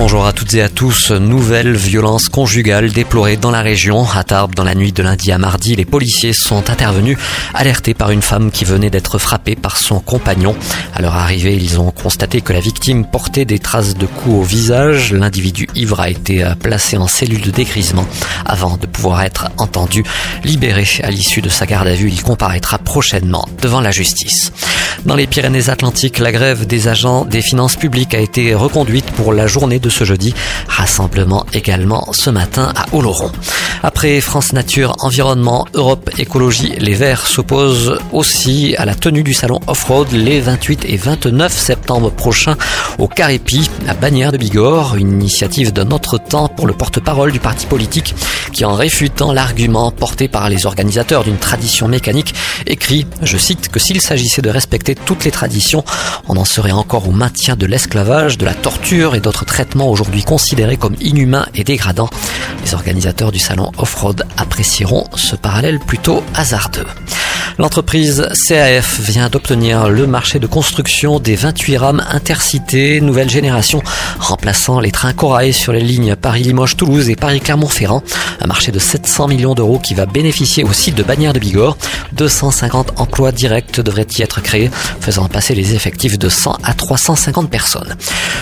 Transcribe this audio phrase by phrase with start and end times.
[0.00, 1.10] Bonjour à toutes et à tous.
[1.10, 4.06] Nouvelle violence conjugale déplorée dans la région.
[4.08, 7.18] À Tarbes, dans la nuit de lundi à mardi, les policiers sont intervenus,
[7.52, 10.54] alertés par une femme qui venait d'être frappée par son compagnon.
[10.94, 14.42] À leur arrivée, ils ont constaté que la victime portait des traces de coups au
[14.42, 15.12] visage.
[15.12, 18.06] L'individu ivre a été placé en cellule de dégrisement
[18.46, 20.04] avant de pouvoir être entendu.
[20.44, 24.52] Libéré à l'issue de sa garde à vue, il comparaîtra prochainement devant la justice.
[25.04, 29.46] Dans les Pyrénées-Atlantiques, la grève des agents des finances publiques a été reconduite pour la
[29.46, 30.34] journée de ce jeudi.
[30.68, 33.30] Rassemblement également ce matin à Oloron.
[33.82, 39.60] Après France Nature, Environnement, Europe, Écologie, les Verts s'opposent aussi à la tenue du salon
[39.66, 42.56] off-road les 28 et 29 septembre prochains
[42.98, 47.40] au Carépi, à Bagnères de Bigorre, une initiative d'un autre temps pour le porte-parole du
[47.40, 48.14] parti politique
[48.52, 52.34] qui, en réfutant l'argument porté par les organisateurs d'une tradition mécanique,
[52.66, 55.84] écrit, je cite, que s'il s'agissait de respecter toutes les traditions,
[56.28, 60.22] on en serait encore au maintien de l'esclavage, de la torture et d'autres traitements aujourd'hui
[60.22, 62.10] considérés comme inhumains et dégradants.
[62.64, 66.86] Les organisateurs du salon off-road apprécieront ce parallèle plutôt hasardeux.
[67.58, 73.82] L'entreprise CAF vient d'obtenir le marché de construction des 28 rames intercités nouvelle génération,
[74.20, 78.04] remplaçant les trains Corail sur les lignes Paris-Limoges-Toulouse et Paris-Clermont-Ferrand.
[78.40, 81.76] Un marché de 700 millions d'euros qui va bénéficier au site de Bagnères de Bigorre.
[82.12, 87.50] 250 emplois directs devraient y être créés, faisant passer les effectifs de 100 à 350
[87.50, 87.96] personnes.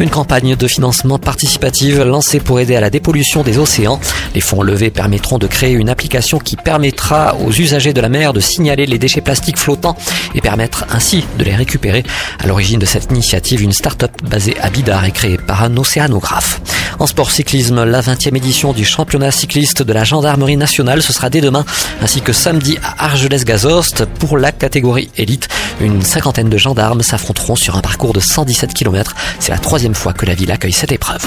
[0.00, 4.00] Une campagne de financement participative lancée pour aider à la dépollution des océans.
[4.34, 8.34] Les fonds levés permettront de créer une application qui permettra aux usagers de la mer
[8.34, 9.96] de signaler déchets plastiques flottants
[10.34, 12.04] et permettre ainsi de les récupérer.
[12.38, 16.60] À l'origine de cette initiative, une start-up basée à Bidar est créée par un océanographe.
[16.98, 21.30] En sport cyclisme, la 20e édition du championnat cycliste de la gendarmerie nationale, ce sera
[21.30, 21.64] dès demain,
[22.02, 25.48] ainsi que samedi à Argelès-Gazost pour la catégorie élite.
[25.80, 29.14] Une cinquantaine de gendarmes s'affronteront sur un parcours de 117 km.
[29.38, 31.26] C'est la troisième fois que la ville accueille cette épreuve.